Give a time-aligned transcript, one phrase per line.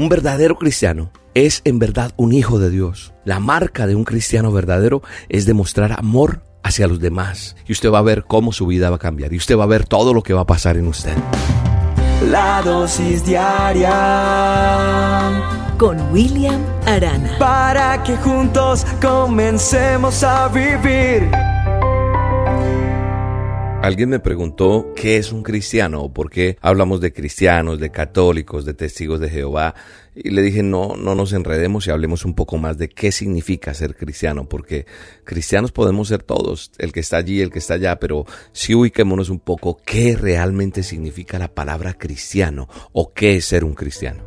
[0.00, 3.12] Un verdadero cristiano es en verdad un hijo de Dios.
[3.26, 7.54] La marca de un cristiano verdadero es demostrar amor hacia los demás.
[7.66, 9.34] Y usted va a ver cómo su vida va a cambiar.
[9.34, 11.12] Y usted va a ver todo lo que va a pasar en usted.
[12.30, 13.92] La dosis diaria
[15.76, 17.36] con William Arana.
[17.38, 21.30] Para que juntos comencemos a vivir.
[23.82, 28.66] Alguien me preguntó qué es un cristiano o por qué hablamos de cristianos, de católicos,
[28.66, 29.74] de testigos de Jehová.
[30.14, 33.72] Y le dije, no, no nos enredemos y hablemos un poco más de qué significa
[33.72, 34.84] ser cristiano, porque
[35.24, 39.30] cristianos podemos ser todos, el que está allí, el que está allá, pero sí ubiquémonos
[39.30, 44.22] un poco qué realmente significa la palabra cristiano o qué es ser un cristiano.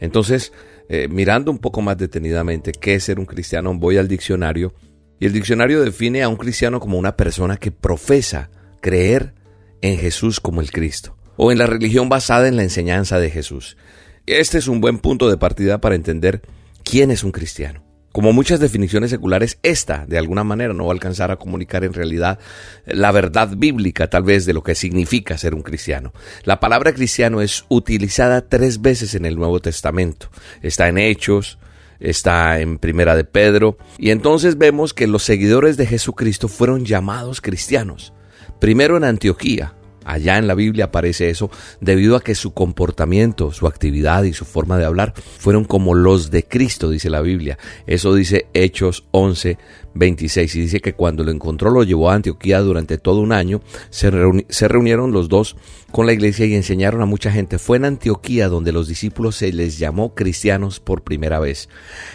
[0.00, 0.54] Entonces,
[0.88, 4.72] eh, mirando un poco más detenidamente qué es ser un cristiano, voy al diccionario
[5.20, 8.50] y el diccionario define a un cristiano como una persona que profesa
[8.84, 9.32] creer
[9.80, 13.78] en Jesús como el Cristo, o en la religión basada en la enseñanza de Jesús.
[14.26, 16.42] Este es un buen punto de partida para entender
[16.82, 17.82] quién es un cristiano.
[18.12, 21.94] Como muchas definiciones seculares, esta de alguna manera no va a alcanzar a comunicar en
[21.94, 22.38] realidad
[22.84, 26.12] la verdad bíblica tal vez de lo que significa ser un cristiano.
[26.42, 30.28] La palabra cristiano es utilizada tres veces en el Nuevo Testamento.
[30.60, 31.58] Está en Hechos,
[32.00, 37.40] está en Primera de Pedro, y entonces vemos que los seguidores de Jesucristo fueron llamados
[37.40, 38.12] cristianos.
[38.58, 39.74] Primero en Antioquía,
[40.04, 44.44] allá en la Biblia aparece eso, debido a que su comportamiento, su actividad y su
[44.44, 47.58] forma de hablar fueron como los de Cristo, dice la Biblia.
[47.86, 49.58] Eso dice Hechos 11,
[49.94, 53.60] 26 y dice que cuando lo encontró lo llevó a Antioquía durante todo un año,
[53.90, 54.10] se,
[54.48, 55.56] se, reunieron los dos
[55.94, 57.60] con la iglesia y enseñaron a mucha gente.
[57.60, 61.68] Fue en Antioquía donde los discípulos se les llamó cristianos por primera vez.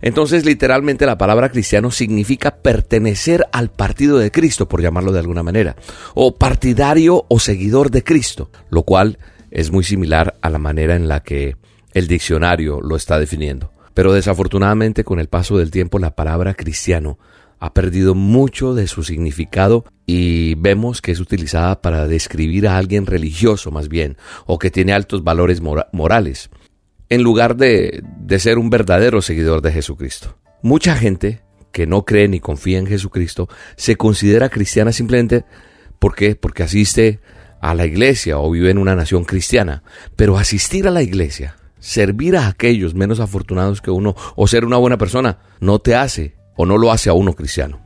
[0.00, 5.42] Entonces literalmente la palabra cristiano significa pertenecer al partido de Cristo, por llamarlo de alguna
[5.42, 5.74] manera,
[6.14, 9.18] o partidario o seguidor de Cristo, lo cual
[9.50, 11.56] es muy similar a la manera en la que
[11.94, 13.72] el diccionario lo está definiendo.
[13.92, 17.18] Pero desafortunadamente con el paso del tiempo la palabra cristiano
[17.64, 23.06] ha perdido mucho de su significado y vemos que es utilizada para describir a alguien
[23.06, 26.50] religioso más bien, o que tiene altos valores morales,
[27.08, 30.36] en lugar de, de ser un verdadero seguidor de Jesucristo.
[30.60, 31.40] Mucha gente
[31.72, 35.46] que no cree ni confía en Jesucristo se considera cristiana simplemente
[35.98, 37.20] porque porque asiste
[37.62, 39.84] a la iglesia o vive en una nación cristiana,
[40.16, 44.76] pero asistir a la iglesia, servir a aquellos menos afortunados que uno o ser una
[44.76, 47.80] buena persona no te hace o no lo hace a uno cristiano.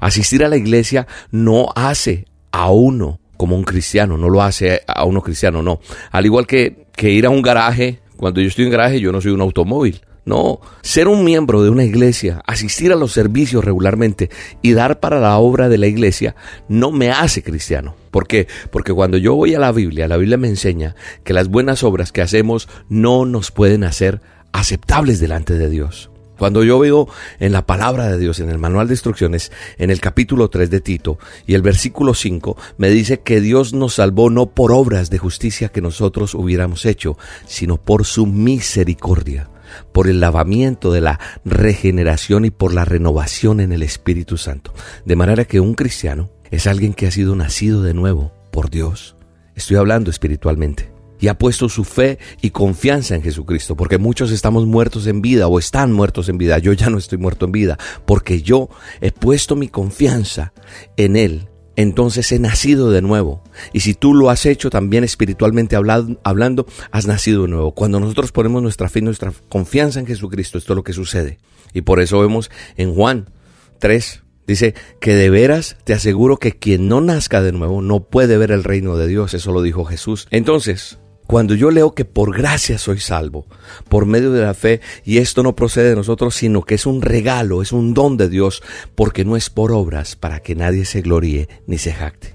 [0.00, 5.04] Asistir a la iglesia no hace a uno como un cristiano, no lo hace a
[5.04, 5.80] uno cristiano, no.
[6.10, 9.20] Al igual que, que ir a un garaje, cuando yo estoy en garaje yo no
[9.20, 10.00] soy un automóvil.
[10.26, 14.30] No, ser un miembro de una iglesia, asistir a los servicios regularmente
[14.62, 16.34] y dar para la obra de la iglesia
[16.66, 17.94] no me hace cristiano.
[18.10, 18.48] ¿Por qué?
[18.70, 20.94] Porque cuando yo voy a la Biblia, la Biblia me enseña
[21.24, 26.10] que las buenas obras que hacemos no nos pueden hacer aceptables delante de Dios.
[26.38, 27.08] Cuando yo veo
[27.38, 30.80] en la palabra de Dios, en el manual de instrucciones, en el capítulo 3 de
[30.80, 35.18] Tito y el versículo 5, me dice que Dios nos salvó no por obras de
[35.18, 39.48] justicia que nosotros hubiéramos hecho, sino por su misericordia,
[39.92, 44.72] por el lavamiento de la regeneración y por la renovación en el Espíritu Santo.
[45.04, 49.16] De manera que un cristiano es alguien que ha sido nacido de nuevo por Dios.
[49.54, 50.93] Estoy hablando espiritualmente
[51.24, 55.48] y ha puesto su fe y confianza en Jesucristo, porque muchos estamos muertos en vida
[55.48, 56.58] o están muertos en vida.
[56.58, 58.68] Yo ya no estoy muerto en vida, porque yo
[59.00, 60.52] he puesto mi confianza
[60.98, 61.48] en Él.
[61.76, 63.42] Entonces he nacido de nuevo.
[63.72, 67.72] Y si tú lo has hecho también espiritualmente hablando, has nacido de nuevo.
[67.72, 71.38] Cuando nosotros ponemos nuestra fe y nuestra confianza en Jesucristo, esto es lo que sucede.
[71.72, 73.30] Y por eso vemos en Juan
[73.78, 78.36] 3, Dice que de veras te aseguro que quien no nazca de nuevo no puede
[78.36, 79.32] ver el reino de Dios.
[79.32, 80.28] Eso lo dijo Jesús.
[80.30, 83.46] Entonces, cuando yo leo que por gracia soy salvo,
[83.88, 87.02] por medio de la fe, y esto no procede de nosotros, sino que es un
[87.02, 88.62] regalo, es un don de Dios,
[88.94, 92.34] porque no es por obras para que nadie se gloríe ni se jacte.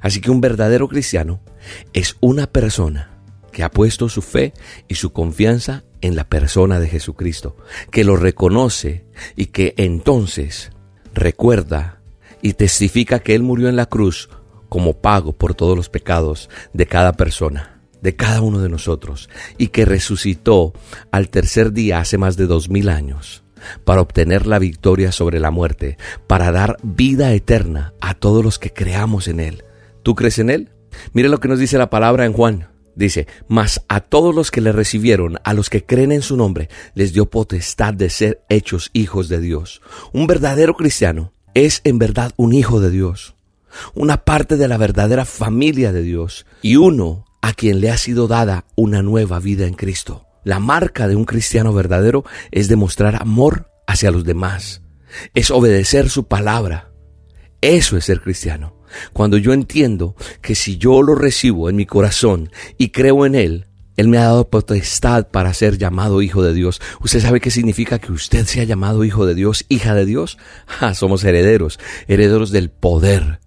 [0.00, 1.40] Así que un verdadero cristiano
[1.92, 3.10] es una persona
[3.52, 4.52] que ha puesto su fe
[4.86, 7.56] y su confianza en la persona de Jesucristo,
[7.90, 9.04] que lo reconoce
[9.34, 10.70] y que entonces
[11.12, 12.00] recuerda
[12.40, 14.28] y testifica que Él murió en la cruz
[14.68, 19.68] como pago por todos los pecados de cada persona de cada uno de nosotros y
[19.68, 20.72] que resucitó
[21.10, 23.42] al tercer día hace más de dos mil años
[23.84, 28.72] para obtener la victoria sobre la muerte, para dar vida eterna a todos los que
[28.72, 29.64] creamos en Él.
[30.02, 30.70] ¿Tú crees en Él?
[31.12, 32.68] Mire lo que nos dice la palabra en Juan.
[32.94, 36.68] Dice, mas a todos los que le recibieron, a los que creen en su nombre,
[36.94, 39.80] les dio potestad de ser hechos hijos de Dios.
[40.12, 43.36] Un verdadero cristiano es en verdad un hijo de Dios,
[43.94, 48.28] una parte de la verdadera familia de Dios y uno a quien le ha sido
[48.28, 50.26] dada una nueva vida en Cristo.
[50.44, 54.82] La marca de un cristiano verdadero es demostrar amor hacia los demás,
[55.34, 56.92] es obedecer su palabra.
[57.60, 58.78] Eso es ser cristiano.
[59.12, 63.66] Cuando yo entiendo que si yo lo recibo en mi corazón y creo en Él,
[63.96, 66.80] Él me ha dado potestad para ser llamado hijo de Dios.
[67.00, 70.38] ¿Usted sabe qué significa que usted sea llamado hijo de Dios, hija de Dios?
[70.80, 73.40] Ah, somos herederos, herederos del poder.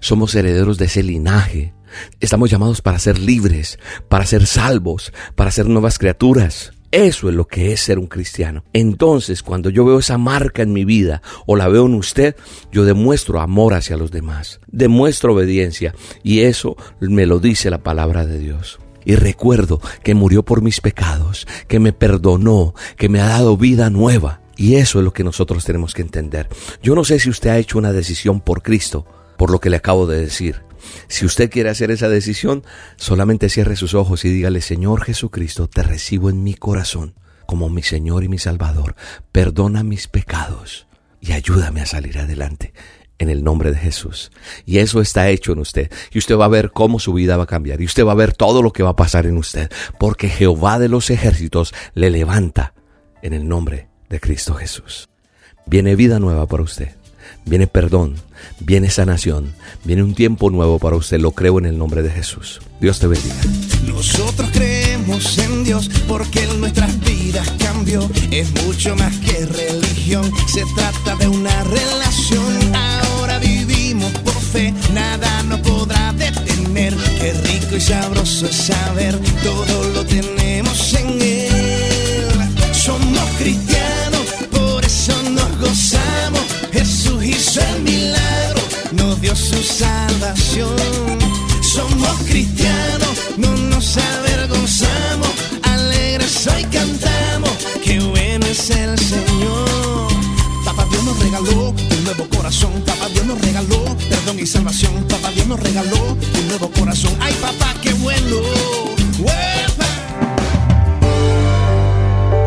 [0.00, 1.74] Somos herederos de ese linaje.
[2.20, 3.78] Estamos llamados para ser libres,
[4.08, 6.72] para ser salvos, para ser nuevas criaturas.
[6.92, 8.64] Eso es lo que es ser un cristiano.
[8.72, 12.36] Entonces, cuando yo veo esa marca en mi vida o la veo en usted,
[12.72, 18.24] yo demuestro amor hacia los demás, demuestro obediencia y eso me lo dice la palabra
[18.24, 18.78] de Dios.
[19.04, 23.90] Y recuerdo que murió por mis pecados, que me perdonó, que me ha dado vida
[23.90, 24.40] nueva.
[24.56, 26.48] Y eso es lo que nosotros tenemos que entender.
[26.82, 29.06] Yo no sé si usted ha hecho una decisión por Cristo,
[29.36, 30.62] por lo que le acabo de decir.
[31.08, 32.64] Si usted quiere hacer esa decisión,
[32.96, 37.14] solamente cierre sus ojos y dígale, Señor Jesucristo, te recibo en mi corazón
[37.46, 38.96] como mi Señor y mi Salvador.
[39.32, 40.86] Perdona mis pecados
[41.20, 42.72] y ayúdame a salir adelante
[43.18, 44.30] en el nombre de Jesús.
[44.66, 45.90] Y eso está hecho en usted.
[46.12, 47.80] Y usted va a ver cómo su vida va a cambiar.
[47.80, 49.70] Y usted va a ver todo lo que va a pasar en usted.
[49.98, 52.74] Porque Jehová de los ejércitos le levanta
[53.22, 55.08] en el nombre de Cristo Jesús.
[55.66, 56.94] Viene vida nueva para usted
[57.44, 58.16] viene perdón,
[58.60, 61.18] viene sanación, viene un tiempo nuevo para usted.
[61.18, 62.60] Lo creo en el nombre de Jesús.
[62.80, 63.34] Dios te bendiga.
[63.86, 68.08] Nosotros creemos en Dios porque en nuestras vidas cambió.
[68.30, 72.74] Es mucho más que religión, se trata de una relación.
[72.74, 76.94] Ahora vivimos por fe, nada nos podrá detener.
[77.18, 82.26] Qué rico y sabroso es saber, todo lo tenemos en Él.
[82.72, 83.75] Somos cristianos,
[89.76, 90.76] salvación.
[91.60, 95.28] Somos cristianos, no nos avergonzamos,
[95.62, 97.50] alegres hoy cantamos,
[97.84, 100.08] que bueno es el Señor.
[100.64, 105.30] Papá Dios nos regaló un nuevo corazón, papá Dios nos regaló perdón y salvación, papá
[105.32, 107.12] Dios nos regaló un nuevo corazón.
[107.20, 108.36] Ay papá, qué bueno.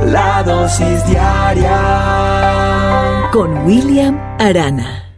[0.06, 1.78] La dosis diaria
[3.32, 5.09] con William Arana.